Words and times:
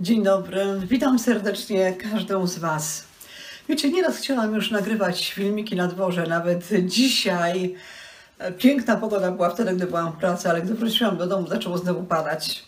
Dzień 0.00 0.22
dobry, 0.22 0.80
witam 0.88 1.18
serdecznie 1.18 1.92
każdą 1.92 2.46
z 2.46 2.58
Was. 2.58 3.04
Wiecie, 3.68 3.90
nieraz 3.90 4.16
chciałam 4.16 4.54
już 4.54 4.70
nagrywać 4.70 5.32
filmiki 5.32 5.76
na 5.76 5.86
dworze, 5.88 6.26
nawet 6.26 6.68
dzisiaj. 6.86 7.74
e, 8.38 8.52
Piękna 8.52 8.96
pogoda 8.96 9.32
była 9.32 9.50
wtedy, 9.50 9.74
gdy 9.76 9.86
byłam 9.86 10.12
w 10.12 10.16
pracy, 10.16 10.50
ale 10.50 10.62
gdy 10.62 10.74
wróciłam 10.74 11.16
do 11.16 11.26
domu, 11.26 11.48
zaczęło 11.48 11.78
znowu 11.78 12.02
padać. 12.02 12.64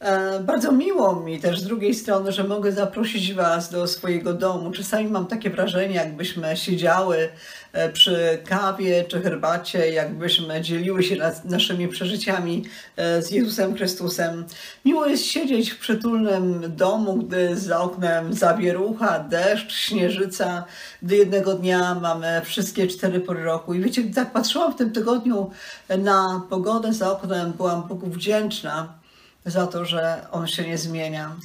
E, 0.00 0.40
Bardzo 0.40 0.72
miło 0.72 1.20
mi 1.20 1.40
też 1.40 1.60
z 1.60 1.64
drugiej 1.64 1.94
strony, 1.94 2.32
że 2.32 2.44
mogę 2.44 2.72
zaprosić 2.72 3.34
Was 3.34 3.70
do 3.70 3.86
swojego 3.86 4.34
domu. 4.34 4.70
Czasami 4.70 5.08
mam 5.08 5.26
takie 5.26 5.50
wrażenie, 5.50 5.94
jakbyśmy 5.94 6.56
siedziały 6.56 7.28
e, 7.72 7.92
przy 7.92 8.38
kawie 8.46 9.04
czy 9.04 9.20
herbacie, 9.20 9.90
jakbyśmy 9.90 10.60
dzieliły 10.60 11.02
się 11.02 11.16
nas, 11.16 11.44
naszymi 11.44 11.88
przeżyciami 11.88 12.64
e, 12.96 13.22
z 13.22 13.30
Jezusem 13.30 13.74
Chrystusem. 13.74 14.44
Miło 14.84 15.06
jest 15.06 15.24
siedzieć 15.24 15.70
w 15.70 15.78
przytulnym 15.78 16.76
domu, 16.76 17.16
gdy 17.16 17.56
za 17.56 17.80
oknem 17.80 18.34
zawierucha, 18.34 19.18
deszcz, 19.18 19.72
śnieżyca, 19.72 20.64
gdy 21.02 21.16
jednego 21.16 21.54
dnia 21.54 21.94
mamy 21.94 22.40
wszystkie 22.44 22.86
cztery 22.86 23.20
pory 23.20 23.44
roku. 23.44 23.74
I 23.74 23.80
wiecie, 23.80 24.02
tak 24.14 24.32
patrzyłam 24.32 24.72
w 24.72 24.76
tym 24.76 24.92
tygodniu 24.92 25.50
na 25.98 26.42
pogodę 26.50 26.92
za 26.92 27.12
oknem, 27.12 27.52
byłam 27.52 27.88
Bogu 27.88 28.06
wdzięczna 28.06 28.99
za 29.46 29.66
to, 29.66 29.84
że 29.84 30.26
on 30.30 30.46
się 30.46 30.66
nie 30.66 30.78
zmienia, 30.78 31.36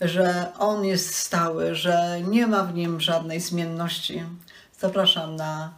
że 0.00 0.52
on 0.58 0.84
jest 0.84 1.14
stały, 1.14 1.74
że 1.74 2.20
nie 2.28 2.46
ma 2.46 2.64
w 2.64 2.74
nim 2.74 3.00
żadnej 3.00 3.40
zmienności. 3.40 4.22
Zapraszam 4.80 5.36
na 5.36 5.72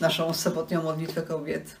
naszą 0.00 0.34
sobotnią 0.34 0.82
modlitwę 0.82 1.22
kobiet. 1.22 1.76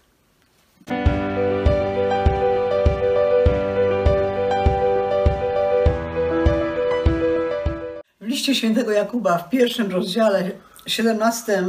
W 8.20 8.26
liście 8.26 8.54
świętego 8.54 8.90
Jakuba 8.90 9.38
w 9.38 9.50
pierwszym 9.50 9.90
rozdziale, 9.90 10.50
17 10.86 11.64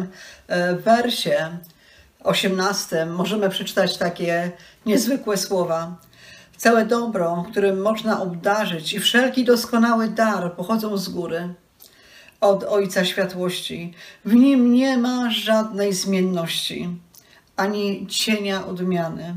e, 0.47 0.75
wersie, 0.75 1.57
18 2.23 3.05
możemy 3.05 3.49
przeczytać 3.49 3.97
takie 3.97 4.51
niezwykłe 4.85 5.37
słowa. 5.37 5.95
Całe 6.57 6.85
dobro, 6.85 7.45
którym 7.51 7.81
można 7.81 8.21
obdarzyć 8.21 8.93
i 8.93 8.99
wszelki 8.99 9.43
doskonały 9.43 10.09
dar 10.09 10.55
pochodzą 10.55 10.97
z 10.97 11.09
góry, 11.09 11.53
od 12.41 12.63
Ojca 12.63 13.05
Światłości. 13.05 13.93
W 14.25 14.33
nim 14.33 14.73
nie 14.73 14.97
ma 14.97 15.31
żadnej 15.31 15.93
zmienności, 15.93 16.89
ani 17.55 18.07
cienia 18.07 18.65
odmiany. 18.65 19.35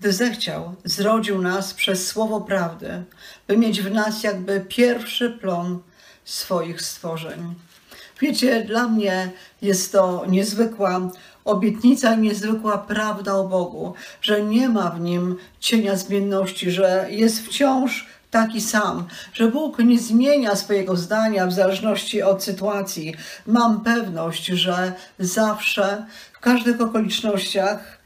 Gdy 0.00 0.12
zechciał, 0.12 0.74
zrodził 0.84 1.42
nas 1.42 1.74
przez 1.74 2.06
słowo 2.06 2.40
prawdy, 2.40 3.04
by 3.46 3.56
mieć 3.56 3.82
w 3.82 3.90
nas 3.90 4.22
jakby 4.22 4.64
pierwszy 4.68 5.30
plon 5.30 5.78
swoich 6.24 6.82
stworzeń. 6.82 7.54
Wiecie, 8.20 8.64
dla 8.64 8.88
mnie 8.88 9.30
jest 9.62 9.92
to 9.92 10.24
niezwykła 10.28 11.10
obietnica 11.46 12.14
i 12.14 12.18
niezwykła 12.18 12.78
prawda 12.78 13.34
o 13.34 13.44
Bogu, 13.48 13.94
że 14.22 14.42
nie 14.42 14.68
ma 14.68 14.90
w 14.90 15.00
nim 15.00 15.36
cienia 15.60 15.96
zmienności, 15.96 16.70
że 16.70 17.06
jest 17.10 17.46
wciąż 17.46 18.06
taki 18.30 18.60
sam, 18.60 19.06
że 19.32 19.48
Bóg 19.48 19.78
nie 19.78 19.98
zmienia 19.98 20.56
swojego 20.56 20.96
zdania 20.96 21.46
w 21.46 21.52
zależności 21.52 22.22
od 22.22 22.44
sytuacji. 22.44 23.14
Mam 23.46 23.80
pewność, 23.80 24.46
że 24.46 24.92
zawsze, 25.18 26.06
w 26.32 26.40
każdych 26.40 26.80
okolicznościach 26.80 27.98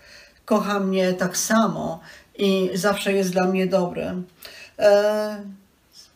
kocha 0.45 0.81
mnie 0.81 1.13
tak 1.13 1.37
samo 1.37 2.01
i 2.39 2.71
zawsze 2.75 3.13
jest 3.13 3.33
dla 3.33 3.47
mnie 3.47 3.67
dobry. 3.67 4.15
E, 4.79 5.60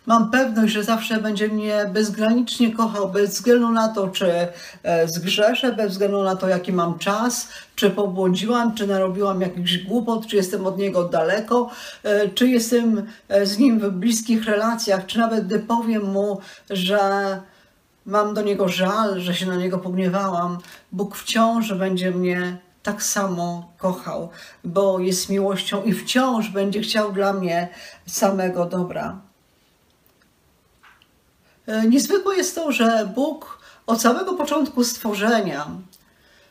Mam 0.07 0.31
pewność, 0.31 0.73
że 0.73 0.85
zawsze 0.85 1.21
będzie 1.21 1.49
mnie 1.49 1.91
bezgranicznie 1.93 2.75
kochał, 2.75 3.11
bez 3.11 3.31
względu 3.31 3.71
na 3.71 3.89
to, 3.89 4.09
czy 4.09 4.49
e, 4.83 5.09
zgrzeszę, 5.09 5.73
bez 5.73 5.93
względu 5.93 6.23
na 6.23 6.37
to, 6.37 6.49
jaki 6.49 6.73
mam 6.73 6.99
czas, 6.99 7.49
czy 7.75 7.91
pobłądziłam, 7.91 8.75
czy 8.75 8.87
narobiłam 8.87 9.41
jakichś 9.41 9.79
głupot, 9.79 10.27
czy 10.27 10.37
jestem 10.37 10.67
od 10.67 10.79
niego 10.79 11.05
daleko, 11.05 11.71
e, 12.03 12.29
czy 12.29 12.49
jestem 12.49 13.07
e, 13.29 13.47
z 13.47 13.59
nim 13.59 13.81
w 13.81 13.91
bliskich 13.91 14.45
relacjach, 14.45 15.07
czy 15.07 15.19
nawet 15.19 15.47
gdy 15.47 15.59
powiem 15.59 16.13
mu, 16.13 16.39
że 16.71 17.01
mam 18.07 18.35
do 18.35 18.43
niego 18.43 18.69
żal, 18.69 19.21
że 19.21 19.35
się 19.35 19.47
na 19.47 19.57
niego 19.57 19.79
pogniewałam, 19.79 20.59
Bóg 20.93 21.17
wciąż 21.17 21.73
będzie 21.73 22.11
mnie 22.11 22.59
tak 22.83 23.03
samo 23.03 23.73
kochał, 23.79 24.29
bo 24.65 24.99
jest 24.99 25.29
miłością 25.29 25.83
i 25.83 25.93
wciąż 25.93 26.49
będzie 26.49 26.81
chciał 26.81 27.13
dla 27.13 27.33
mnie 27.33 27.69
samego 28.07 28.67
dobra. 28.67 29.24
E, 31.67 31.89
Niezwykłe 31.89 32.37
jest 32.37 32.55
to, 32.55 32.73
że 32.73 33.09
Bóg 33.15 33.59
od 33.87 34.03
samego 34.03 34.35
początku 34.35 34.85
stworzenia 34.85 35.67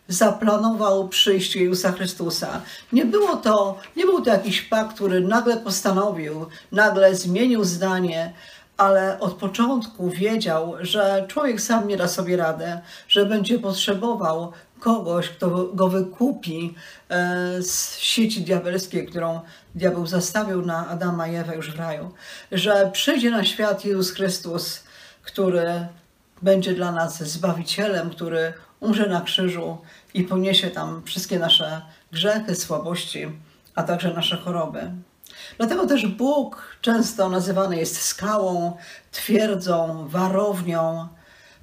zaplanował 0.07 1.07
przyjście 1.07 1.63
Jezusa 1.63 1.91
Chrystusa. 1.91 2.61
Nie 2.91 3.05
było 3.05 3.37
to, 3.37 3.79
nie 3.95 4.05
był 4.05 4.21
to 4.21 4.29
jakiś 4.29 4.61
pakt, 4.61 4.95
który 4.95 5.21
nagle 5.21 5.57
postanowił, 5.57 6.45
nagle 6.71 7.15
zmienił 7.15 7.63
zdanie, 7.63 8.33
ale 8.77 9.19
od 9.19 9.33
początku 9.33 10.09
wiedział, 10.09 10.75
że 10.79 11.25
człowiek 11.27 11.61
sam 11.61 11.87
nie 11.87 11.97
da 11.97 12.07
sobie 12.07 12.37
radę, 12.37 12.81
że 13.07 13.25
będzie 13.25 13.59
potrzebował 13.59 14.51
kogoś, 14.79 15.29
kto 15.29 15.49
go 15.73 15.89
wykupi 15.89 16.75
e, 17.09 17.61
z 17.61 17.97
sieci 17.97 18.41
diabelskiej, 18.41 19.07
którą 19.07 19.39
diabeł 19.75 20.07
zastawił 20.07 20.65
na 20.65 20.87
Adama 20.87 21.27
i 21.27 21.35
Ewę 21.35 21.55
już 21.55 21.71
w 21.71 21.79
raju, 21.79 22.11
że 22.51 22.89
przyjdzie 22.93 23.31
na 23.31 23.43
świat 23.43 23.85
Jezus 23.85 24.11
Chrystus, 24.11 24.83
który 25.23 25.87
będzie 26.41 26.73
dla 26.73 26.91
nas 26.91 27.23
Zbawicielem, 27.23 28.09
który 28.09 28.53
umrze 28.79 29.09
na 29.09 29.21
krzyżu 29.21 29.77
i 30.13 30.23
poniesie 30.23 30.69
tam 30.69 31.03
wszystkie 31.05 31.39
nasze 31.39 31.81
grzechy, 32.11 32.55
słabości, 32.55 33.27
a 33.75 33.83
także 33.83 34.13
nasze 34.13 34.37
choroby. 34.37 34.91
Dlatego 35.57 35.87
też 35.87 36.07
Bóg 36.07 36.77
często 36.81 37.29
nazywany 37.29 37.77
jest 37.77 38.01
skałą, 38.01 38.77
twierdzą, 39.11 40.07
warownią, 40.07 41.07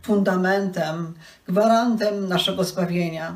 fundamentem, 0.03 1.15
gwarantem 1.49 2.29
naszego 2.29 2.65
zbawienia. 2.65 3.35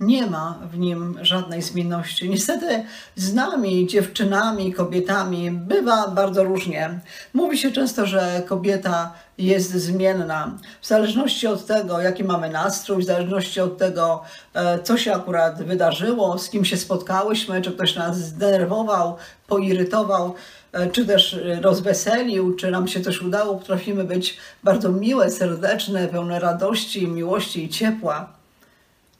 Nie 0.00 0.26
ma 0.26 0.58
w 0.72 0.78
nim 0.78 1.18
żadnej 1.22 1.62
zmienności. 1.62 2.30
Niestety 2.30 2.84
z 3.16 3.34
nami, 3.34 3.86
dziewczynami, 3.86 4.72
kobietami 4.72 5.50
bywa 5.50 6.08
bardzo 6.08 6.44
różnie. 6.44 7.00
Mówi 7.34 7.58
się 7.58 7.70
często, 7.70 8.06
że 8.06 8.42
kobieta 8.46 9.12
jest 9.38 9.70
zmienna. 9.70 10.58
W 10.80 10.86
zależności 10.86 11.46
od 11.46 11.66
tego, 11.66 12.00
jaki 12.00 12.24
mamy 12.24 12.50
nastrój, 12.50 13.02
w 13.02 13.06
zależności 13.06 13.60
od 13.60 13.78
tego, 13.78 14.22
e, 14.54 14.78
co 14.78 14.96
się 14.96 15.14
akurat 15.14 15.62
wydarzyło, 15.62 16.38
z 16.38 16.50
kim 16.50 16.64
się 16.64 16.76
spotkałyśmy, 16.76 17.62
czy 17.62 17.72
ktoś 17.72 17.96
nas 17.96 18.16
zdenerwował, 18.16 19.16
poirytował, 19.46 20.34
e, 20.72 20.90
czy 20.90 21.06
też 21.06 21.40
rozweselił, 21.60 22.56
czy 22.56 22.70
nam 22.70 22.88
się 22.88 23.00
coś 23.00 23.22
udało, 23.22 23.54
potrafimy 23.56 24.04
być 24.04 24.36
bardzo 24.64 24.92
miłe, 24.92 25.30
serdeczne, 25.30 26.08
pełne 26.08 26.40
radości, 26.40 27.08
miłości 27.08 27.64
i 27.64 27.68
ciepła 27.68 28.33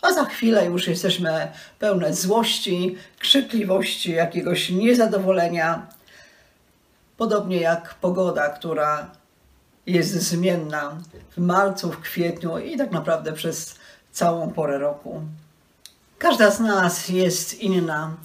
a 0.04 0.12
za 0.12 0.24
chwilę 0.24 0.66
już 0.66 0.88
jesteśmy 0.88 1.48
pełne 1.78 2.14
złości, 2.14 2.96
krzykliwości, 3.18 4.12
jakiegoś 4.12 4.70
niezadowolenia. 4.70 5.86
Podobnie 7.16 7.60
jak 7.60 7.94
pogoda, 7.94 8.48
która 8.48 9.10
jest 9.86 10.12
zmienna 10.12 10.96
w 11.36 11.38
marcu, 11.38 11.92
w 11.92 12.00
kwietniu 12.00 12.58
i 12.58 12.76
tak 12.76 12.90
naprawdę 12.90 13.32
przez 13.32 13.74
całą 14.12 14.50
porę 14.50 14.78
roku. 14.78 15.22
Każda 16.18 16.50
z 16.50 16.60
nas 16.60 17.08
jest 17.08 17.60
inna 17.60 18.16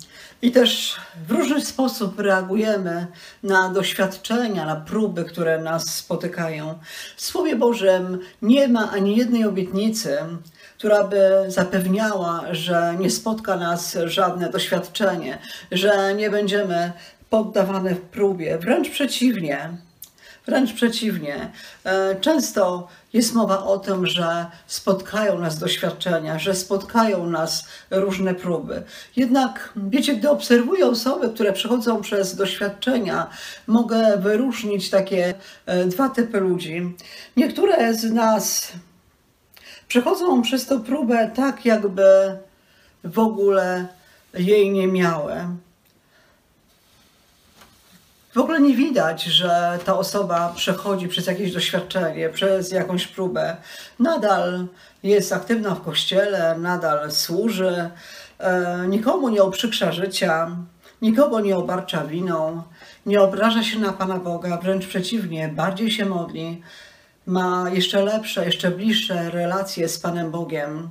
i 0.41 0.51
też 0.51 0.95
w 1.27 1.31
różny 1.31 1.61
sposób 1.65 2.19
reagujemy 2.19 3.07
na 3.43 3.69
doświadczenia, 3.69 4.65
na 4.65 4.75
próby, 4.75 5.25
które 5.25 5.61
nas 5.61 5.95
spotykają. 5.95 6.79
W 7.17 7.21
Słowie 7.21 7.55
Bożym 7.55 8.19
nie 8.41 8.67
ma 8.67 8.91
ani 8.91 9.17
jednej 9.17 9.45
obietnicy, 9.45 10.17
która 10.79 11.03
by 11.03 11.21
zapewniała, 11.47 12.45
że 12.51 12.95
nie 12.99 13.09
spotka 13.09 13.55
nas 13.55 13.97
żadne 14.05 14.49
doświadczenie, 14.49 15.37
że 15.71 16.15
nie 16.15 16.29
będziemy 16.29 16.91
poddawane 17.29 17.95
próbie. 17.95 18.57
Wręcz 18.57 18.89
przeciwnie. 18.89 19.69
Wręcz 20.45 20.73
przeciwnie. 20.73 21.51
E, 21.83 22.15
Często 22.21 22.87
jest 23.13 23.33
mowa 23.33 23.63
o 23.63 23.77
tym, 23.79 24.07
że 24.07 24.45
spotkają 24.67 25.39
nas 25.39 25.59
doświadczenia, 25.59 26.39
że 26.39 26.55
spotkają 26.55 27.29
nas 27.29 27.67
różne 27.91 28.35
próby. 28.35 28.83
Jednak, 29.15 29.73
wiecie, 29.75 30.15
gdy 30.15 30.29
obserwuję 30.29 30.87
osoby, 30.87 31.29
które 31.29 31.53
przechodzą 31.53 32.01
przez 32.01 32.35
doświadczenia, 32.35 33.27
mogę 33.67 34.17
wyróżnić 34.17 34.89
takie 34.89 35.33
e, 35.65 35.85
dwa 35.85 36.09
typy 36.09 36.39
ludzi. 36.39 36.95
Niektóre 37.37 37.93
z 37.93 38.11
nas 38.11 38.71
przechodzą 39.89 40.41
przez 40.41 40.65
tę 40.65 40.79
próbę 40.83 41.31
tak, 41.35 41.65
jakby 41.65 42.37
w 43.03 43.19
ogóle 43.19 43.87
jej 44.33 44.71
nie 44.71 44.87
miały. 44.87 45.33
w 48.33 48.37
ogóle 48.37 48.59
nie 48.61 48.75
widać, 48.75 49.23
że 49.23 49.79
ta 49.85 49.97
osoba 49.97 50.53
przechodzi 50.55 51.07
przez 51.07 51.27
jakieś 51.27 51.53
doświadczenie, 51.53 52.29
przez 52.29 52.71
jakąś 52.71 53.07
próbę. 53.07 53.57
Nadal 53.99 54.67
jest 55.03 55.33
aktywna 55.33 55.75
w 55.75 55.81
kościele, 55.81 56.55
nadal 56.57 57.11
służy, 57.11 57.89
e, 58.39 58.85
nikomu 58.87 59.29
nie 59.29 59.43
uprzykrza 59.43 59.91
życia, 59.91 60.57
nikogo 61.01 61.39
nie 61.39 61.57
obarcza 61.57 62.05
winą, 62.05 62.63
nie 63.05 63.21
obraża 63.21 63.63
się 63.63 63.79
na 63.79 63.93
Pana 63.93 64.17
Boga, 64.17 64.57
wręcz 64.57 64.87
przeciwnie, 64.87 65.47
bardziej 65.47 65.91
się 65.91 66.05
modli, 66.05 66.61
ma 67.29 67.69
jeszcze 67.69 68.03
lepsze, 68.03 68.45
jeszcze 68.45 68.71
bliższe 68.71 69.29
relacje 69.29 69.89
z 69.89 69.99
Panem 69.99 70.31
Bogiem. 70.31 70.89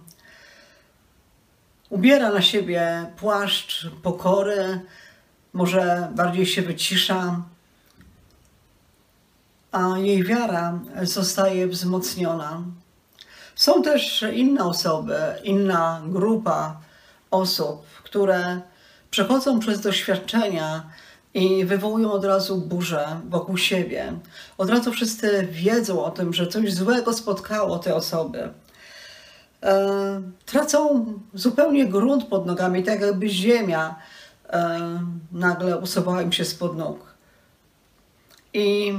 Ubiera 1.91 2.33
na 2.33 2.43
siebie 2.43 3.07
płaszcz 3.17 3.87
pokory, 4.03 4.81
może 5.53 6.09
bardziej 6.15 6.47
się 6.47 6.63
wycisza, 6.63 7.43
a 9.73 9.99
jej 9.99 10.25
wiara 10.25 10.79
zostaje 11.03 11.69
wzmocniona. 11.69 12.63
Są 13.55 13.83
też 13.83 14.25
inne 14.33 14.65
osoby, 14.65 15.19
inna 15.45 16.03
grupa 16.07 16.81
osób, 17.31 17.87
które 18.05 18.61
przechodzą 19.11 19.61
przez 19.61 19.81
doświadczenia 19.81 20.91
i 21.35 21.65
wywołują 21.65 22.13
od 22.13 22.25
razu 22.25 22.57
burzę 22.57 23.21
wokół 23.29 23.57
siebie. 23.57 24.13
Od 24.59 24.71
razu 24.71 24.93
wszyscy 24.93 25.49
wiedzą 25.51 26.05
o 26.05 26.11
tym, 26.11 26.33
że 26.33 26.47
coś 26.47 26.73
złego 26.73 27.13
spotkało 27.13 27.79
te 27.79 27.95
osoby. 27.95 28.49
E, 29.63 30.23
tracą 30.47 31.07
zupełnie 31.35 31.87
grunt 31.87 32.25
pod 32.25 32.47
nogami, 32.47 32.83
tak 32.83 33.01
jakby 33.01 33.29
ziemia 33.29 33.97
e, 34.51 35.01
nagle 35.33 35.79
usuwała 35.79 36.23
im 36.23 36.33
się 36.33 36.45
spod 36.45 36.77
nóg. 36.77 37.15
I 38.55 38.93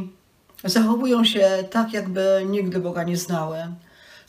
zachowują 0.64 1.24
się 1.24 1.64
tak, 1.72 1.94
jakby 1.94 2.46
nigdy 2.50 2.80
Boga 2.80 3.04
nie 3.04 3.18
znały 3.18 3.58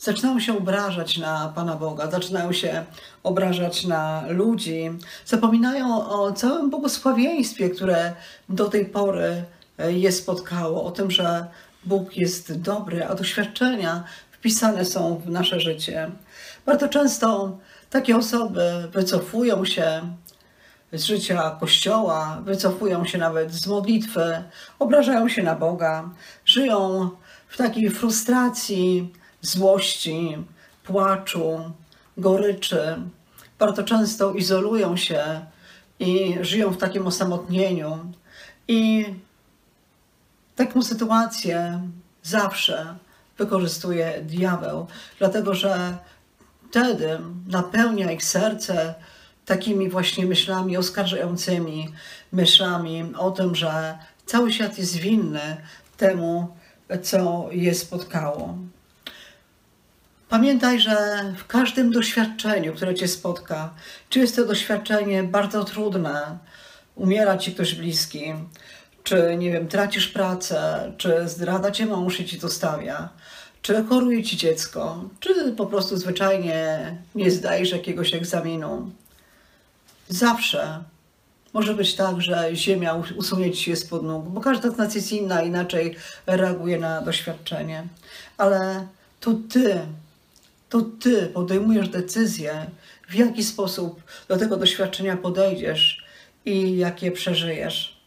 zaczynają 0.00 0.40
się 0.40 0.58
obrażać 0.58 1.18
na 1.18 1.52
Pana 1.54 1.76
Boga, 1.76 2.10
zaczynają 2.10 2.52
się 2.52 2.84
obrażać 3.22 3.84
na 3.84 4.24
ludzi, 4.28 4.90
zapominają 5.26 6.08
o 6.08 6.32
całym 6.32 6.70
błogosławieństwie, 6.70 7.70
które 7.70 8.12
do 8.48 8.68
tej 8.68 8.86
pory 8.86 9.44
e, 9.78 9.92
je 9.92 10.12
spotkało, 10.12 10.84
o 10.84 10.90
tym, 10.90 11.10
że 11.10 11.46
Bóg 11.84 12.16
jest 12.16 12.60
dobry, 12.60 13.06
a 13.06 13.14
doświadczenia 13.14 14.04
wpisane 14.30 14.84
są 14.84 15.16
w 15.16 15.30
nasze 15.30 15.60
życie. 15.60 16.10
Bardzo 16.66 16.88
często 16.88 17.58
takie 17.90 18.16
osoby 18.16 18.88
wycofują 18.92 19.64
się 19.64 20.14
z 20.92 21.04
życia 21.04 21.56
Kościoła, 21.60 22.42
wycofują 22.44 23.04
się 23.04 23.18
nawet 23.18 23.52
z 23.52 23.66
modlitwy, 23.66 24.42
obrażają 24.78 25.28
się 25.28 25.42
na 25.42 25.54
Boga, 25.54 26.10
żyją 26.44 27.10
w 27.48 27.56
takiej 27.56 27.90
frustracji, 27.90 29.12
złości, 29.42 30.36
płaczu, 30.84 31.72
goryczy. 32.16 32.96
Bardzo 33.58 33.82
często 33.82 34.32
izolują 34.32 34.96
się 34.96 35.46
i 35.98 36.38
żyją 36.40 36.70
w 36.70 36.76
takim 36.78 37.06
osamotnieniu. 37.06 38.12
I 38.68 39.06
taką 40.56 40.82
sytuację 40.82 41.88
zawsze 42.22 42.96
wykorzystuje 43.38 44.22
diabeł, 44.22 44.86
dlatego 45.18 45.54
że 45.54 45.96
wtedy 46.70 47.18
napełnia 47.46 48.12
ich 48.12 48.24
serce 48.24 48.94
takimi 49.44 49.88
właśnie 49.90 50.26
myślami 50.26 50.76
oskarżającymi, 50.76 51.88
myślami 52.32 53.12
o 53.18 53.30
tym, 53.30 53.54
że 53.54 53.98
cały 54.26 54.52
świat 54.52 54.78
jest 54.78 54.96
winny 54.96 55.56
temu, 55.96 56.56
co 57.02 57.48
je 57.50 57.74
spotkało. 57.74 58.58
Pamiętaj, 60.30 60.80
że 60.80 61.24
w 61.36 61.46
każdym 61.46 61.92
doświadczeniu, 61.92 62.74
które 62.74 62.94
cię 62.94 63.08
spotka, 63.08 63.74
czy 64.08 64.18
jest 64.18 64.36
to 64.36 64.44
doświadczenie 64.44 65.22
bardzo 65.22 65.64
trudne, 65.64 66.38
umiera 66.94 67.38
ci 67.38 67.54
ktoś 67.54 67.74
bliski, 67.74 68.34
czy 69.04 69.36
nie 69.38 69.52
wiem, 69.52 69.68
tracisz 69.68 70.08
pracę, 70.08 70.92
czy 70.98 71.28
zdrada 71.28 71.70
cię 71.70 71.86
mąż 71.86 72.20
i 72.20 72.24
ci 72.24 72.40
to 72.40 72.48
stawia, 72.48 73.08
czy 73.62 73.84
choruje 73.84 74.22
ci 74.22 74.36
dziecko, 74.36 75.04
czy 75.20 75.52
po 75.52 75.66
prostu 75.66 75.96
zwyczajnie 75.96 76.78
nie 77.14 77.30
zdajesz 77.30 77.70
jakiegoś 77.70 78.14
egzaminu. 78.14 78.90
Zawsze 80.08 80.84
może 81.52 81.74
być 81.74 81.94
tak, 81.94 82.20
że 82.20 82.50
ziemia 82.52 82.94
usunie 83.16 83.52
ci 83.52 83.64
się 83.64 83.76
spod 83.76 84.02
nóg, 84.02 84.28
bo 84.28 84.40
każda 84.40 84.70
z 84.70 84.76
nas 84.76 84.94
jest 84.94 85.12
inna, 85.12 85.42
inaczej 85.42 85.96
reaguje 86.26 86.78
na 86.78 87.00
doświadczenie. 87.00 87.84
Ale 88.38 88.86
to 89.20 89.30
ty 89.50 89.80
to 90.70 90.80
ty 90.80 91.26
podejmujesz 91.26 91.88
decyzję, 91.88 92.66
w 93.08 93.14
jaki 93.14 93.44
sposób 93.44 94.02
do 94.28 94.36
tego 94.36 94.56
doświadczenia 94.56 95.16
podejdziesz 95.16 96.04
i 96.44 96.76
jakie 96.76 97.12
przeżyjesz. 97.12 98.00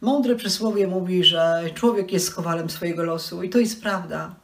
Mądre 0.00 0.36
przysłowie 0.36 0.86
mówi, 0.86 1.24
że 1.24 1.62
człowiek 1.74 2.12
jest 2.12 2.34
kowalem 2.34 2.70
swojego 2.70 3.04
losu 3.04 3.42
i 3.42 3.50
to 3.50 3.58
jest 3.58 3.82
prawda. 3.82 4.34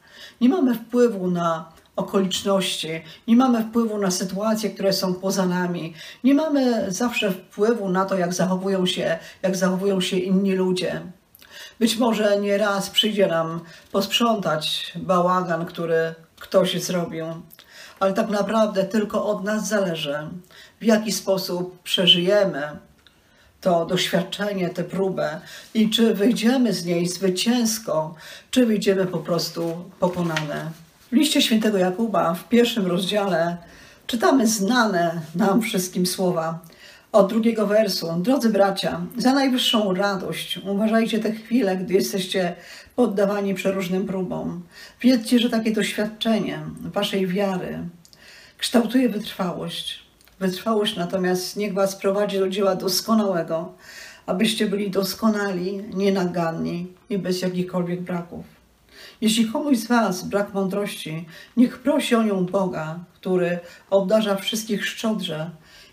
Nie 0.40 0.48
mamy 0.48 0.74
wpływu 0.74 1.30
na 1.30 1.72
okoliczności, 1.96 2.88
nie 3.28 3.36
mamy 3.36 3.64
wpływu 3.64 3.98
na 3.98 4.10
sytuacje, 4.10 4.70
które 4.70 4.92
są 4.92 5.14
poza 5.14 5.46
nami, 5.46 5.94
nie 6.24 6.34
mamy 6.34 6.92
zawsze 6.92 7.30
wpływu 7.30 7.88
na 7.88 8.04
to, 8.04 8.18
jak 8.18 8.34
zachowują 8.34 8.86
się, 8.86 9.18
jak 9.42 9.56
zachowują 9.56 10.00
się 10.00 10.16
inni 10.16 10.54
ludzie. 10.54 11.02
Być 11.78 11.96
może 11.96 12.40
nie 12.40 12.58
raz 12.58 12.90
przyjdzie 12.90 13.26
nam 13.26 13.60
posprzątać 13.92 14.92
bałagan, 14.96 15.66
który 15.66 16.14
ktoś 16.42 16.82
zrobił, 16.82 17.26
ale 18.00 18.12
tak 18.12 18.28
naprawdę 18.28 18.84
tylko 18.84 19.26
od 19.26 19.44
nas 19.44 19.68
zależy, 19.68 20.18
w 20.80 20.84
jaki 20.84 21.12
sposób 21.12 21.82
przeżyjemy 21.82 22.62
to 23.60 23.86
doświadczenie, 23.86 24.70
tę 24.70 24.84
próbę 24.84 25.40
i 25.74 25.90
czy 25.90 26.14
wyjdziemy 26.14 26.72
z 26.72 26.84
niej 26.84 27.08
zwycięsko, 27.08 28.14
czy 28.50 28.66
wyjdziemy 28.66 29.06
po 29.06 29.18
prostu 29.18 29.90
pokonane. 30.00 30.70
W 31.12 31.14
liście 31.14 31.42
świętego 31.42 31.78
Jakuba 31.78 32.34
w 32.34 32.48
pierwszym 32.48 32.86
rozdziale 32.86 33.56
czytamy 34.06 34.46
znane 34.46 35.20
nam 35.34 35.62
wszystkim 35.62 36.06
słowa 36.06 36.58
od 37.12 37.28
drugiego 37.28 37.66
wersu. 37.66 38.14
Drodzy 38.18 38.48
bracia, 38.48 39.00
za 39.16 39.32
najwyższą 39.32 39.94
radość 39.94 40.58
uważajcie 40.64 41.18
te 41.18 41.32
chwile, 41.32 41.76
gdy 41.76 41.94
jesteście 41.94 42.54
poddawani 42.96 43.54
przeróżnym 43.54 44.06
próbom. 44.06 44.62
Wiedzcie, 45.00 45.38
że 45.38 45.50
takie 45.50 45.72
doświadczenie 45.72 46.60
waszej 46.80 47.26
wiary 47.26 47.78
kształtuje 48.58 49.08
wytrwałość. 49.08 50.02
Wytrwałość 50.40 50.96
natomiast 50.96 51.56
niech 51.56 51.74
was 51.74 51.96
prowadzi 51.96 52.38
do 52.38 52.48
dzieła 52.48 52.74
doskonałego, 52.74 53.72
abyście 54.26 54.66
byli 54.66 54.90
doskonali, 54.90 55.82
nienaganni 55.94 56.86
i 57.10 57.18
bez 57.18 57.42
jakichkolwiek 57.42 58.00
braków. 58.00 58.44
Jeśli 59.20 59.46
komuś 59.46 59.78
z 59.78 59.86
was 59.86 60.24
brak 60.24 60.54
mądrości, 60.54 61.26
niech 61.56 61.78
prosi 61.78 62.14
o 62.14 62.22
nią 62.22 62.46
Boga, 62.46 62.98
który 63.14 63.58
obdarza 63.90 64.36
wszystkich 64.36 64.86
szczodrze 64.86 65.50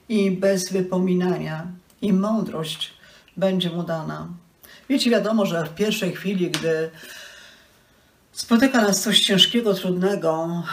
i 0.09 0.31
bez 0.31 0.71
wypominania, 0.71 1.67
i 2.01 2.13
mądrość 2.13 2.93
będzie 3.37 3.69
mu 3.69 3.83
dana. 3.83 4.27
Wiecie, 4.89 5.09
wiadomo, 5.09 5.45
że 5.45 5.65
w 5.65 5.75
pierwszej 5.75 6.15
chwili, 6.15 6.51
gdy 6.51 6.89
spotyka 8.31 8.81
nas 8.81 9.01
coś 9.01 9.19
ciężkiego, 9.19 9.73
trudnego, 9.73 10.63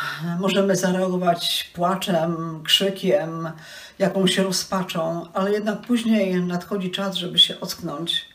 możemy 0.41 0.77
zareagować 0.77 1.71
płaczem, 1.75 2.61
krzykiem, 2.65 3.51
jakąś 3.99 4.39
rozpaczą, 4.39 5.27
ale 5.35 5.53
jednak 5.53 5.81
później 5.81 6.43
nadchodzi 6.43 6.91
czas, 6.91 7.17
żeby 7.17 7.39
się 7.39 7.61
ocknąć. 7.61 8.29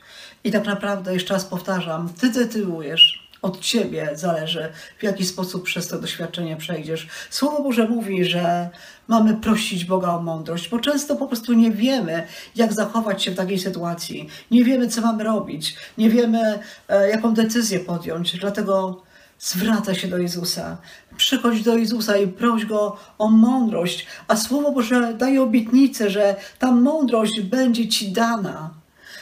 I 0.43 0.51
tak 0.51 0.65
naprawdę, 0.65 1.13
jeszcze 1.13 1.34
raz 1.34 1.46
powtarzam, 1.46 2.10
ty 2.10 2.31
decydujesz, 2.31 3.21
od 3.42 3.60
ciebie 3.60 4.10
zależy, 4.14 4.70
w 5.00 5.04
jaki 5.04 5.26
sposób 5.26 5.64
przez 5.64 5.88
to 5.88 6.00
doświadczenie 6.00 6.58
przejdziesz. 6.58 7.08
Słowo 7.30 7.64
Boże 7.64 7.88
mówi, 7.88 8.26
że 8.26 8.70
mamy 9.08 9.34
prosić 9.34 9.86
Boga 9.86 10.14
o 10.14 10.22
mądrość, 10.22 10.70
bo 10.70 10.80
często 10.80 11.16
po 11.16 11.28
prostu 11.28 11.54
nie 11.54 11.72
wiemy, 11.72 12.28
jak 12.56 12.74
zachować 12.74 13.24
się 13.24 13.32
w 13.32 13.36
takiej 13.36 13.60
sytuacji. 13.60 14.30
Nie 14.52 14.64
wiemy, 14.64 14.88
co 14.88 15.02
mamy 15.02 15.24
robić, 15.24 15.76
nie 15.98 16.10
wiemy, 16.10 16.60
e, 16.88 17.10
jaką 17.10 17.34
decyzję 17.34 17.80
podjąć. 17.80 18.38
Dlatego 18.38 19.02
zwraca 19.40 19.96
się 19.96 20.08
do 20.08 20.18
Jezusa. 20.18 20.78
Przychodź 21.18 21.64
do 21.64 21.78
Jezusa 21.78 22.18
i 22.18 22.28
proś 22.28 22.66
Go 22.66 22.98
o 23.18 23.30
mądrość, 23.30 24.08
a 24.28 24.36
Słowo 24.36 24.72
Boże 24.72 25.14
daje 25.14 25.42
obietnicę, 25.42 26.10
że 26.10 26.36
ta 26.60 26.72
mądrość 26.72 27.42
będzie 27.42 27.88
Ci 27.88 28.12
dana 28.12 28.81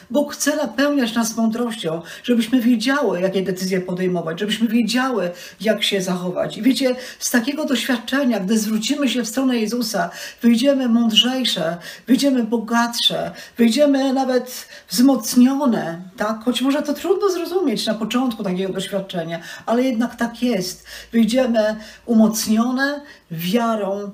Bóg 0.10 0.34
chce 0.34 0.56
napełniać 0.56 1.16
nas 1.16 1.38
mądrością, 1.38 2.02
żebyśmy 2.24 2.62
wiedziały, 2.62 3.22
jakie 3.22 3.42
decyzje 3.42 3.82
podejmować, 3.82 4.40
żebyśmy 4.40 4.68
wiedziały, 4.68 5.32
jak 5.62 5.84
się 5.84 6.02
zachować. 6.02 6.58
I 6.58 6.62
wiecie, 6.62 6.96
z 7.20 7.32
takiego 7.32 7.66
doświadczenia, 7.66 8.40
gdy 8.40 8.60
zwrócimy 8.60 9.10
się 9.10 9.24
w 9.24 9.28
stronę 9.28 9.58
Jezusa, 9.58 10.10
wyjdziemy 10.42 10.90
mądrzejsze, 10.90 11.78
wyjdziemy 12.08 12.44
bogatsze, 12.44 13.32
wyjdziemy 13.58 14.14
nawet 14.14 14.68
wzmocnione, 14.90 16.02
tak? 16.18 16.44
Choć 16.44 16.62
może 16.62 16.82
to 16.82 16.94
trudno 16.94 17.30
zrozumieć 17.30 17.86
na 17.86 17.94
początku 17.94 18.44
takiego 18.44 18.74
doświadczenia, 18.74 19.40
ale 19.66 19.84
jednak 19.84 20.16
tak 20.16 20.44
jest. 20.44 20.86
Wyjdziemy 21.12 21.76
umocnione 22.06 23.02
wiarą 23.32 24.12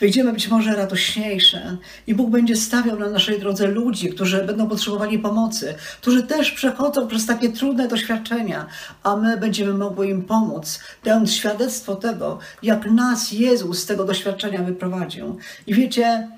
wyjdziemy 0.00 0.32
być 0.32 0.48
może 0.48 0.76
radośniejsze 0.76 1.76
i 2.06 2.14
Bóg 2.14 2.30
będzie 2.30 2.56
stawiał 2.56 2.98
na 2.98 3.10
naszej 3.10 3.40
drodze 3.40 3.66
ludzi, 3.66 4.10
którzy 4.10 4.44
będą 4.44 4.68
potrzebowali 4.68 5.18
pomocy, 5.18 5.74
którzy 6.00 6.22
też 6.22 6.50
przechodzą 6.50 7.08
przez 7.08 7.26
takie 7.26 7.48
trudne 7.48 7.88
doświadczenia, 7.88 8.66
a 9.02 9.16
my 9.16 9.36
będziemy 9.36 9.74
mogli 9.74 10.10
im 10.10 10.22
pomóc, 10.22 10.80
dając 11.04 11.32
świadectwo 11.32 11.96
tego, 11.96 12.38
jak 12.62 12.90
nas 12.90 13.32
Jezus 13.32 13.78
z 13.78 13.86
tego 13.86 14.04
doświadczenia 14.04 14.62
wyprowadził. 14.62 15.38
I 15.66 15.74
wiecie, 15.74 16.28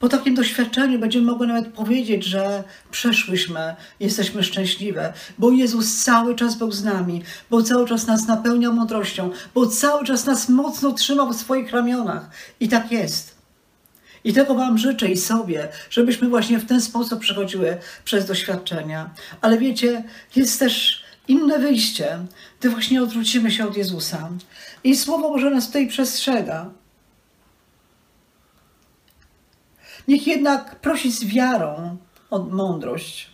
po 0.00 0.08
takim 0.08 0.34
doświadczeniu 0.34 0.98
będziemy 0.98 1.26
mogli 1.26 1.48
nawet 1.48 1.68
powiedzieć, 1.68 2.24
że 2.24 2.64
przeszłyśmy, 2.90 3.76
jesteśmy 4.00 4.42
szczęśliwe, 4.42 5.12
bo 5.38 5.50
Jezus 5.50 6.04
cały 6.04 6.34
czas 6.34 6.54
był 6.58 6.72
z 6.72 6.84
nami, 6.84 7.22
bo 7.50 7.62
cały 7.62 7.88
czas 7.88 8.06
nas 8.06 8.26
napełniał 8.26 8.72
mądrością, 8.72 9.30
bo 9.54 9.66
cały 9.66 10.04
czas 10.04 10.26
nas 10.26 10.48
mocno 10.48 10.92
trzymał 10.92 11.32
w 11.32 11.36
swoich 11.36 11.70
ramionach. 11.70 12.30
I 12.60 12.68
tak 12.68 12.92
jest. 12.92 13.36
I 14.24 14.32
tego 14.32 14.54
Wam 14.54 14.78
życzę 14.78 15.08
i 15.08 15.16
sobie, 15.16 15.68
żebyśmy 15.90 16.28
właśnie 16.28 16.58
w 16.58 16.66
ten 16.66 16.80
sposób 16.80 17.20
przechodziły 17.20 17.76
przez 18.04 18.26
doświadczenia. 18.26 19.10
Ale 19.40 19.58
wiecie, 19.58 20.04
jest 20.36 20.58
też 20.58 21.02
inne 21.28 21.58
wyjście, 21.58 22.18
gdy 22.60 22.70
właśnie 22.70 23.02
odwrócimy 23.02 23.50
się 23.50 23.68
od 23.68 23.76
Jezusa. 23.76 24.28
I 24.84 24.96
Słowo 24.96 25.28
Boże 25.28 25.50
nas 25.50 25.66
tutaj 25.66 25.88
przestrzega. 25.88 26.70
Niech 30.08 30.26
jednak 30.26 30.80
prosi 30.80 31.12
z 31.12 31.24
wiarą 31.24 31.96
o 32.30 32.38
mądrość, 32.38 33.30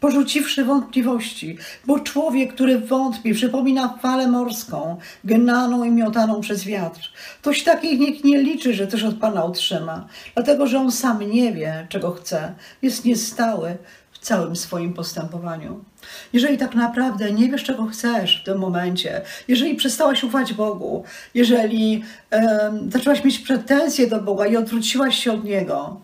porzuciwszy 0.00 0.64
wątpliwości, 0.64 1.58
bo 1.86 2.00
człowiek, 2.00 2.54
który 2.54 2.78
wątpi, 2.78 3.34
przypomina 3.34 3.98
falę 4.02 4.28
morską, 4.28 4.96
gnaną 5.24 5.84
i 5.84 5.90
miotaną 5.90 6.40
przez 6.40 6.64
wiatr. 6.64 7.12
Toś 7.42 7.64
takich 7.64 8.00
niech 8.00 8.24
nie 8.24 8.42
liczy, 8.42 8.74
że 8.74 8.86
coś 8.86 9.02
od 9.02 9.14
Pana 9.18 9.44
otrzyma, 9.44 10.06
dlatego 10.34 10.66
że 10.66 10.78
on 10.78 10.92
sam 10.92 11.30
nie 11.30 11.52
wie, 11.52 11.86
czego 11.88 12.10
chce, 12.10 12.54
jest 12.82 13.04
niestały 13.04 13.76
całym 14.20 14.56
swoim 14.56 14.92
postępowaniu. 14.92 15.84
Jeżeli 16.32 16.58
tak 16.58 16.74
naprawdę 16.74 17.32
nie 17.32 17.48
wiesz, 17.48 17.64
czego 17.64 17.86
chcesz 17.86 18.40
w 18.40 18.44
tym 18.44 18.58
momencie, 18.58 19.20
jeżeli 19.48 19.74
przestałaś 19.74 20.24
ufać 20.24 20.52
Bogu, 20.54 21.04
jeżeli 21.34 22.04
um, 22.30 22.90
zaczęłaś 22.90 23.24
mieć 23.24 23.38
pretensje 23.38 24.06
do 24.06 24.20
Boga 24.20 24.46
i 24.46 24.56
odwróciłaś 24.56 25.16
się 25.16 25.32
od 25.32 25.44
Niego, 25.44 26.00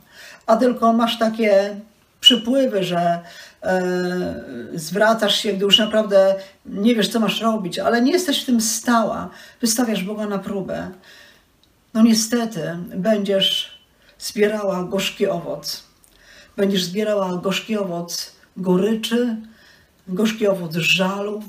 a 0.46 0.56
tylko 0.56 0.92
masz 0.92 1.18
takie 1.18 1.76
przypływy, 2.20 2.84
że 2.84 3.20
e, 3.62 3.82
zwracasz 4.74 5.36
się, 5.36 5.52
gdy 5.52 5.64
już 5.64 5.78
naprawdę 5.78 6.34
nie 6.66 6.94
wiesz, 6.94 7.08
co 7.08 7.20
masz 7.20 7.40
robić, 7.40 7.78
ale 7.78 8.02
nie 8.02 8.12
jesteś 8.12 8.42
w 8.42 8.46
tym 8.46 8.60
stała, 8.60 9.30
wystawiasz 9.60 10.04
Boga 10.04 10.26
na 10.26 10.38
próbę, 10.38 10.90
no 11.94 12.02
niestety 12.02 12.76
będziesz 12.94 13.78
zbierała 14.18 14.84
gorzki 14.84 15.26
owoc. 15.26 15.85
Będziesz 16.56 16.84
zbierała 16.84 17.36
gorzki 17.36 17.76
owoc 17.76 18.32
goryczy, 18.56 19.36
gorzki 20.08 20.46
owoc 20.46 20.74
żalu, 20.74 21.42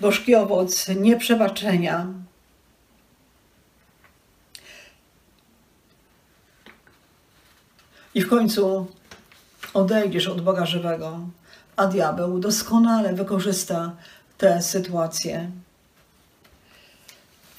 gorzki 0.00 0.34
owoc 0.34 0.88
nieprzebaczenia. 0.88 2.06
I 8.14 8.22
w 8.22 8.28
końcu 8.28 8.86
odejdziesz 9.74 10.26
od 10.26 10.40
Boga 10.40 10.66
żywego, 10.66 11.20
a 11.76 11.86
diabeł 11.86 12.38
doskonale 12.38 13.14
wykorzysta 13.14 13.96
tę 14.38 14.62
sytuację. 14.62 15.50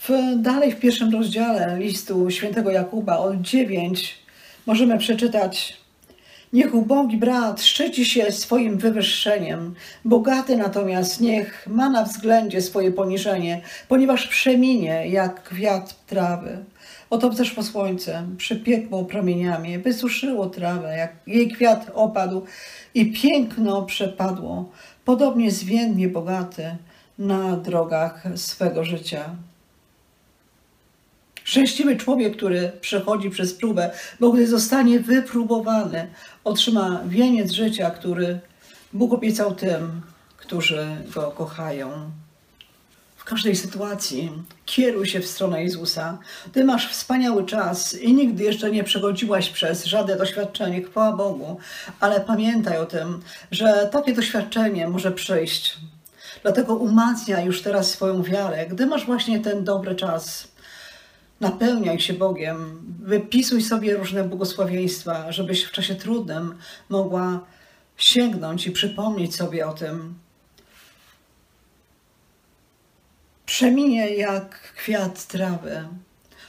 W, 0.08 0.10
dalej 0.42 0.72
w 0.72 0.80
pierwszym 0.80 1.14
rozdziale 1.14 1.80
listu 1.80 2.30
świętego 2.30 2.72
Jakuba 2.72 3.18
od 3.18 3.42
9 3.42 4.20
możemy 4.66 4.98
przeczytać 4.98 5.85
Niech 6.56 6.74
ubogi 6.74 7.18
brat 7.18 7.62
szczyci 7.62 8.06
się 8.06 8.32
swoim 8.32 8.78
wywyższeniem, 8.78 9.76
bogaty 10.06 10.58
natomiast 10.58 11.22
niech 11.22 11.68
ma 11.68 11.90
na 11.90 12.04
względzie 12.04 12.62
swoje 12.62 12.92
poniżenie, 12.92 13.62
ponieważ 13.88 14.28
przeminie 14.28 15.08
jak 15.08 15.44
kwiat 15.44 16.06
trawy. 16.06 16.58
Oto 17.10 17.30
też 17.30 17.52
po 17.52 17.64
słońce 17.64 18.24
przypiekło 18.38 19.06
promieniami, 19.06 19.80
wysuszyło 19.80 20.50
trawę, 20.50 20.98
jak 20.98 21.16
jej 21.28 21.52
kwiat 21.52 21.92
opadł 21.94 22.46
i 22.94 23.12
piękno 23.12 23.82
przepadło, 23.82 24.72
podobnie 25.06 25.52
zwiędnie 25.52 26.08
bogaty 26.10 26.76
na 27.20 27.58
drogach 27.58 28.24
swego 28.36 28.84
życia. 28.84 29.36
Szczęśliwy 31.46 31.96
człowiek, 31.96 32.38
który 32.38 32.72
przechodzi 32.82 33.30
przez 33.30 33.54
próbę, 33.54 33.92
bo 34.20 34.32
gdy 34.32 34.48
zostanie 34.48 35.00
wypróbowany, 35.00 36.08
otrzyma 36.44 37.02
wieniec 37.08 37.52
życia, 37.52 37.90
który 37.90 38.40
Bóg 38.94 39.14
obiecał 39.14 39.56
tym, 39.56 40.02
którzy 40.38 40.88
go 41.16 41.32
kochają. 41.32 42.12
W 43.18 43.24
każdej 43.24 43.56
sytuacji 43.56 44.32
kieruj 44.66 45.06
się 45.06 45.20
w 45.20 45.28
stronę 45.28 45.64
Jezusa. 45.64 46.18
Ty 46.54 46.64
masz 46.64 46.92
wspaniały 46.92 47.46
czas 47.46 47.94
i 47.94 48.14
nigdy 48.14 48.44
jeszcze 48.44 48.72
nie 48.72 48.84
przechodziłaś 48.84 49.50
przez 49.50 49.86
żadne 49.86 50.16
doświadczenie, 50.16 50.84
chwała 50.84 51.12
Bogu, 51.12 51.58
ale 52.00 52.22
pamiętaj 52.22 52.78
o 52.78 52.86
tym, 52.86 53.22
że 53.52 53.90
takie 53.92 54.14
doświadczenie 54.14 54.88
może 54.88 55.12
przyjść. 55.12 55.78
Dlatego 56.42 56.75
umacniaj 56.75 57.46
już 57.46 57.62
teraz 57.62 57.92
swoją 57.92 58.24
wiarę, 58.24 58.66
gdy 58.66 58.86
masz 58.86 59.06
właśnie 59.06 59.40
ten 59.40 59.64
dobry 59.64 59.96
czas. 59.96 60.55
Napełniaj 61.39 62.00
się 62.00 62.13
Bogiem, 62.13 62.82
wypisuj 63.00 63.62
sobie 63.62 63.98
różne 63.98 64.24
błogosławieństwa, 64.24 65.32
żebyś 65.32 65.63
w 65.63 65.72
czasie 65.72 65.96
trudnym 65.96 66.58
mogła 66.89 67.46
sięgnąć 67.98 68.68
i 68.68 68.72
przypomnieć 68.72 69.36
sobie 69.36 69.68
o 69.68 69.74
tym. 69.74 70.15
Przeminie 73.46 74.10
jak 74.10 74.74
kwiat 74.74 75.27
trawy. 75.27 75.88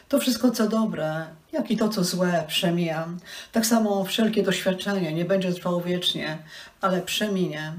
To 0.09 0.19
wszystko, 0.21 0.51
co 0.51 0.69
dobre, 0.69 1.27
jak 1.53 1.71
i 1.71 1.77
to, 1.77 1.89
co 1.89 2.05
złe, 2.05 2.45
przemija. 2.49 3.09
Tak 3.53 3.67
samo 3.67 4.05
wszelkie 4.05 4.43
doświadczenie 4.43 5.13
nie 5.13 5.25
będzie 5.25 5.53
trwało 5.53 5.81
wiecznie, 5.81 6.39
ale 6.81 7.03
przeminie. 7.03 7.73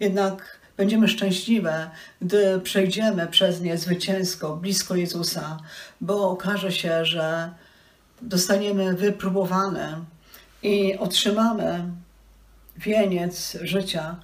Jednak 0.00 0.61
Będziemy 0.76 1.08
szczęśliwe, 1.08 1.90
gdy 2.22 2.60
przejdziemy 2.60 3.26
przez 3.26 3.60
nie 3.60 3.78
zwycięsko, 3.78 4.56
blisko 4.56 4.96
Jezusa, 4.96 5.58
bo 6.00 6.30
okaże 6.30 6.72
się, 6.72 7.04
że 7.04 7.50
dostaniemy 8.22 8.94
wypróbowane 8.94 10.04
i 10.62 10.96
otrzymamy 10.98 11.84
wieniec 12.76 13.58
życia, 13.62 14.16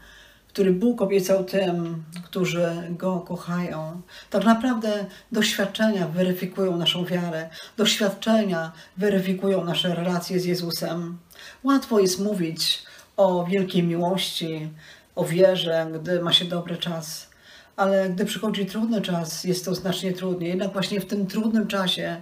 który 0.48 0.72
Bóg 0.72 1.02
obiecał 1.02 1.44
tym, 1.44 2.04
którzy 2.24 2.68
Go 2.90 3.20
kochają. 3.20 4.00
Tak 4.30 4.44
naprawdę 4.44 5.06
doświadczenia 5.32 6.08
weryfikują 6.08 6.76
naszą 6.76 7.04
wiarę, 7.04 7.48
doświadczenia 7.76 8.72
weryfikują 8.96 9.64
nasze 9.64 9.94
relacje 9.94 10.40
z 10.40 10.44
Jezusem. 10.44 11.18
Łatwo 11.64 12.00
jest 12.00 12.20
mówić 12.20 12.82
o 13.16 13.44
wielkiej 13.44 13.82
miłości, 13.82 14.70
o 15.18 15.24
wierze, 15.24 15.86
gdy 15.94 16.20
ma 16.20 16.32
się 16.32 16.44
dobry 16.44 16.76
czas. 16.76 17.30
Ale 17.76 18.10
gdy 18.10 18.24
przychodzi 18.24 18.66
trudny 18.66 19.02
czas, 19.02 19.44
jest 19.44 19.64
to 19.64 19.74
znacznie 19.74 20.12
trudniej. 20.12 20.50
Jednak 20.50 20.72
właśnie 20.72 21.00
w 21.00 21.06
tym 21.06 21.26
trudnym 21.26 21.66
czasie 21.66 22.16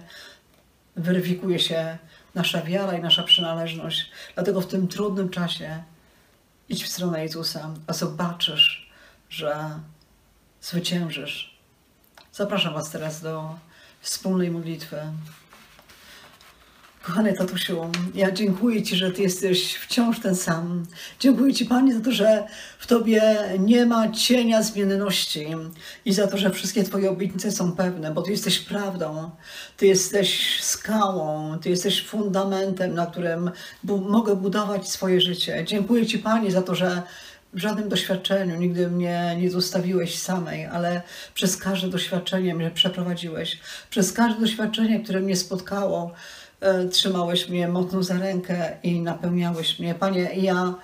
weryfikuje 0.95 1.59
się 1.59 1.97
nasza 2.35 2.61
wiara 2.61 2.97
i 2.97 3.01
nasza 3.01 3.23
przynależność. 3.23 4.11
Dlatego 4.35 4.61
w 4.61 4.67
tym 4.67 4.87
trudnym 4.87 5.29
czasie 5.29 5.83
idź 6.69 6.83
w 6.83 6.87
stronę 6.87 7.23
Jezusa, 7.23 7.73
a 7.87 7.93
zobaczysz, 7.93 8.91
że 9.29 9.79
zwyciężysz. 10.61 11.57
Zapraszam 12.31 12.73
Was 12.73 12.91
teraz 12.91 13.21
do 13.21 13.55
wspólnej 14.01 14.51
modlitwy. 14.51 14.97
Kochany 17.07 17.33
tatusiu, 17.33 17.91
ja 18.15 18.31
dziękuję 18.31 18.83
Ci, 18.83 18.95
że 18.95 19.11
Ty 19.11 19.21
jesteś 19.21 19.73
wciąż 19.73 20.19
ten 20.19 20.35
sam. 20.35 20.85
Dziękuję 21.19 21.53
Ci, 21.53 21.65
Panie, 21.65 21.93
za 21.93 21.99
to, 21.99 22.11
że 22.11 22.43
w 22.79 22.87
Tobie 22.87 23.37
nie 23.59 23.85
ma 23.85 24.11
cienia 24.11 24.63
zmienności 24.63 25.47
i 26.05 26.13
za 26.13 26.27
to, 26.27 26.37
że 26.37 26.51
wszystkie 26.51 26.83
Twoje 26.83 27.09
obietnice 27.09 27.51
są 27.51 27.71
pewne, 27.71 28.13
bo 28.13 28.21
Ty 28.21 28.31
jesteś 28.31 28.59
prawdą, 28.59 29.31
Ty 29.77 29.87
jesteś 29.87 30.59
skałą, 30.63 31.57
Ty 31.59 31.69
jesteś 31.69 32.05
fundamentem, 32.05 32.93
na 32.93 33.05
którym 33.05 33.51
bu 33.83 33.97
mogę 33.97 34.35
budować 34.35 34.89
swoje 34.89 35.21
życie. 35.21 35.63
Dziękuję 35.67 36.05
Ci, 36.05 36.19
Panie, 36.19 36.51
za 36.51 36.61
to, 36.61 36.75
że 36.75 37.01
w 37.53 37.59
żadnym 37.59 37.89
doświadczeniu 37.89 38.59
nigdy 38.59 38.87
mnie 38.87 39.35
nie 39.39 39.51
zostawiłeś 39.51 40.19
samej, 40.19 40.65
ale 40.65 41.01
przez 41.33 41.57
każde 41.57 41.87
doświadczenie 41.87 42.55
mnie 42.55 42.71
przeprowadziłeś. 42.71 43.59
Przez 43.89 44.13
każde 44.13 44.41
doświadczenie, 44.41 44.99
które 44.99 45.19
mnie 45.19 45.35
spotkało, 45.35 46.13
trzymałeś 46.91 47.49
mnie 47.49 47.67
mocno 47.67 48.03
za 48.03 48.19
rękę 48.19 48.77
i 48.83 49.01
napełniałeś 49.01 49.79
mnie. 49.79 49.95
Panie, 49.95 50.29
ja 50.35 50.75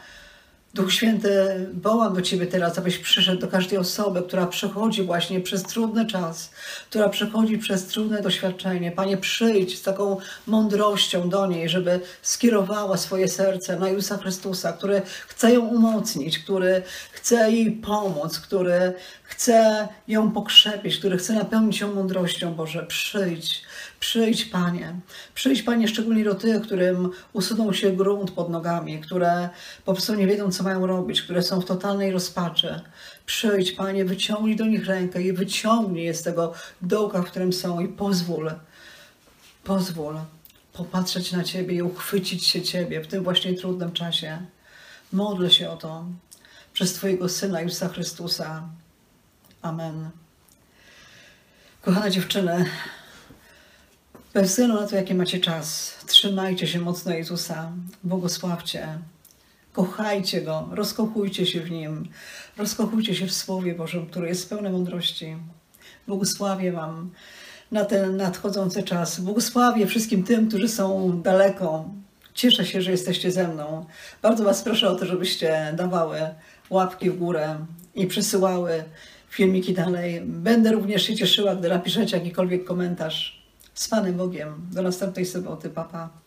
Duch 0.74 0.94
Święty, 0.94 1.30
wołam 1.74 2.14
do 2.14 2.22
Ciebie 2.22 2.48
teraz, 2.48 2.78
abyś 2.78 2.98
przyszedł 2.98 3.42
do 3.42 3.48
każdej 3.48 3.78
osoby, 3.78 4.22
która 4.22 4.48
przechodzi 4.48 5.04
właśnie 5.04 5.42
przez 5.42 5.64
trudny 5.64 6.06
czas, 6.06 6.52
która 6.90 7.10
przechodzi 7.10 7.58
przez 7.58 7.86
trudne 7.86 8.22
doświadczenie. 8.22 8.92
Panie, 8.92 9.18
przyjdź 9.18 9.80
z 9.80 9.82
taką 9.82 10.18
mądrością 10.48 11.30
do 11.30 11.48
niej, 11.48 11.70
żeby 11.70 12.00
skierowała 12.22 12.98
swoje 12.98 13.28
serce 13.28 13.80
na 13.80 13.90
Jezusa 13.90 14.18
Chrystusa, 14.18 14.74
który 14.74 15.02
chce 15.28 15.54
ją 15.54 15.62
umocnić, 15.68 16.40
który 16.40 16.82
chce 17.12 17.52
jej 17.52 17.72
pomóc, 17.72 18.40
który 18.40 18.94
chce 19.24 19.88
ją 20.08 20.32
pokrzepić, 20.32 20.98
który 20.98 21.18
chce 21.18 21.34
napełnić 21.34 21.80
ją 21.80 21.94
mądrością. 21.94 22.54
Boże, 22.54 22.86
przyjdź, 22.86 23.62
przyjdź 24.04 24.46
Panie. 24.46 24.96
Przyjdź 25.34 25.64
Panie 25.64 25.88
szczególnie 25.88 26.24
do 26.24 26.36
tych, 26.36 26.62
którym 26.62 27.10
usunął 27.34 27.74
się 27.74 27.92
grunt 27.92 28.32
pod 28.32 28.50
nogami, 28.50 29.00
które 29.00 29.50
po 29.86 29.94
prostu 29.94 30.16
nie 30.16 30.28
wiedzą, 30.28 30.52
co 30.52 30.64
mają 30.64 30.88
robić, 30.88 31.22
które 31.22 31.44
są 31.44 31.62
w 31.62 31.66
totalnej 31.66 32.12
rozpaczy. 32.12 32.82
Przyjdź 33.26 33.72
Panie, 33.72 34.06
wyciągnij 34.06 34.56
do 34.56 34.66
nich 34.66 34.86
rękę 34.86 35.22
i 35.22 35.34
wyciągnij 35.34 36.06
je 36.06 36.14
z 36.14 36.24
tego 36.24 36.54
dołka, 36.82 37.22
w 37.22 37.26
którym 37.26 37.54
są 37.54 37.80
i 37.80 37.88
pozwól, 37.88 38.52
pozwól 39.64 40.16
popatrzeć 40.74 41.32
na 41.32 41.44
Ciebie 41.44 41.76
i 41.76 41.82
uchwycić 41.82 42.46
się 42.46 42.62
Ciebie 42.62 43.02
w 43.02 43.08
tym 43.08 43.24
właśnie 43.24 43.54
trudnym 43.54 43.92
czasie. 43.92 44.46
Modlę 45.12 45.52
się 45.52 45.70
o 45.70 45.78
to 45.78 46.06
przez 46.74 46.94
Twojego 46.94 47.30
Syna 47.30 47.62
Jezusa 47.62 47.90
Chrystusa. 47.90 48.64
Amen. 49.62 50.10
Kochane 51.82 52.12
dziewczyny, 52.12 52.66
bez 54.34 54.50
względu 54.50 54.82
na 54.82 54.88
to, 54.88 54.96
jaki 54.96 55.16
macie 55.16 55.40
czas, 55.40 55.98
trzymajcie 56.06 56.68
się 56.68 56.80
mocno 56.80 57.14
Jezusa, 57.14 57.72
błogosławcie, 58.04 58.88
kochajcie 59.74 60.42
Go, 60.42 60.70
rozkochujcie 60.72 61.46
się 61.46 61.62
w 61.62 61.72
Nim, 61.72 62.10
rozkochujcie 62.58 63.16
się 63.16 63.28
w 63.28 63.34
Słowie 63.34 63.76
Bożym, 63.76 64.06
które 64.06 64.28
jest 64.28 64.50
pełne 64.50 64.70
mądrości. 64.70 65.36
Błogosławię 66.08 66.72
Wam 66.72 67.12
na 67.72 67.86
ten 67.86 68.18
nadchodzący 68.18 68.84
czas. 68.84 69.20
Błogosławię 69.20 69.88
wszystkim 69.88 70.24
tym, 70.24 70.48
którzy 70.48 70.70
są 70.70 71.22
daleko. 71.22 71.90
Cieszę 72.34 72.66
się, 72.66 72.82
że 72.82 72.92
jesteście 72.92 73.32
ze 73.32 73.48
mną. 73.48 73.86
Bardzo 74.22 74.44
Was 74.44 74.64
proszę 74.64 74.90
o 74.90 74.96
to, 74.96 75.06
żebyście 75.06 75.74
dawały 75.78 76.20
łapki 76.70 77.10
w 77.10 77.18
górę 77.18 77.58
i 77.96 78.08
przysyłały 78.08 78.84
filmiki 79.30 79.74
dalej. 79.74 80.22
Będę 80.26 80.72
również 80.72 81.04
się 81.04 81.16
cieszyła, 81.16 81.56
gdy 81.56 81.70
napiszecie 81.70 82.18
jakikolwiek 82.18 82.66
komentarz. 82.66 83.43
Z 83.74 83.88
Panem 83.88 84.18
Bogiem. 84.18 84.70
Do 84.72 84.82
następnej 84.82 85.26
soboty. 85.26 85.70
Papa. 85.70 85.92
Pa. 85.92 86.23